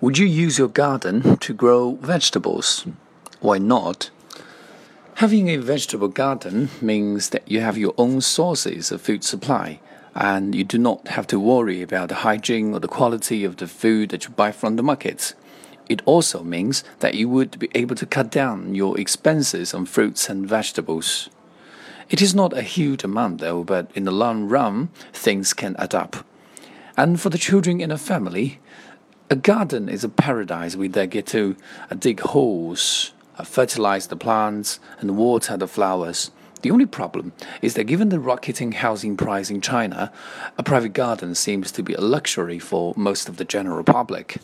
Would 0.00 0.16
you 0.16 0.26
use 0.26 0.58
your 0.58 0.68
garden 0.68 1.38
to 1.38 1.52
grow 1.52 1.96
vegetables? 1.96 2.86
Why 3.40 3.58
not? 3.58 4.10
Having 5.16 5.48
a 5.48 5.56
vegetable 5.56 6.06
garden 6.06 6.68
means 6.80 7.30
that 7.30 7.50
you 7.50 7.62
have 7.62 7.76
your 7.76 7.94
own 7.98 8.20
sources 8.20 8.92
of 8.92 9.00
food 9.00 9.24
supply 9.24 9.80
and 10.14 10.54
you 10.54 10.62
do 10.62 10.78
not 10.78 11.08
have 11.08 11.26
to 11.26 11.40
worry 11.40 11.82
about 11.82 12.10
the 12.10 12.22
hygiene 12.22 12.74
or 12.74 12.78
the 12.78 12.86
quality 12.86 13.42
of 13.42 13.56
the 13.56 13.66
food 13.66 14.10
that 14.10 14.22
you 14.22 14.30
buy 14.30 14.52
from 14.52 14.76
the 14.76 14.84
market. 14.84 15.34
It 15.88 16.00
also 16.04 16.44
means 16.44 16.84
that 17.00 17.14
you 17.14 17.28
would 17.28 17.58
be 17.58 17.68
able 17.74 17.96
to 17.96 18.06
cut 18.06 18.30
down 18.30 18.76
your 18.76 18.96
expenses 19.00 19.74
on 19.74 19.84
fruits 19.84 20.28
and 20.28 20.48
vegetables. 20.48 21.28
It 22.08 22.22
is 22.22 22.36
not 22.36 22.56
a 22.56 22.62
huge 22.62 23.02
amount 23.02 23.38
though, 23.40 23.64
but 23.64 23.90
in 23.96 24.04
the 24.04 24.12
long 24.12 24.48
run, 24.48 24.90
things 25.12 25.52
can 25.52 25.74
add 25.76 25.92
up. 25.92 26.24
And 26.96 27.20
for 27.20 27.30
the 27.30 27.38
children 27.38 27.80
in 27.80 27.90
a 27.90 27.98
family, 27.98 28.60
a 29.30 29.36
garden 29.36 29.88
is 29.88 30.04
a 30.04 30.08
paradise 30.08 30.74
where 30.74 30.88
they 30.88 31.06
get 31.06 31.26
to 31.26 31.56
uh, 31.90 31.94
dig 31.94 32.20
holes, 32.20 33.12
uh, 33.36 33.44
fertilize 33.44 34.06
the 34.06 34.16
plants, 34.16 34.80
and 35.00 35.16
water 35.16 35.56
the 35.56 35.68
flowers. 35.68 36.30
The 36.62 36.70
only 36.70 36.86
problem 36.86 37.32
is 37.62 37.74
that 37.74 37.84
given 37.84 38.08
the 38.08 38.18
rocketing 38.18 38.72
housing 38.72 39.16
price 39.16 39.50
in 39.50 39.60
China, 39.60 40.10
a 40.56 40.62
private 40.62 40.92
garden 40.92 41.34
seems 41.34 41.70
to 41.72 41.82
be 41.82 41.94
a 41.94 42.00
luxury 42.00 42.58
for 42.58 42.94
most 42.96 43.28
of 43.28 43.36
the 43.36 43.44
general 43.44 43.84
public. 43.84 44.38